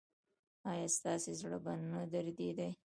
[0.71, 2.49] ایا ستاسو زړه به نه دریدي؟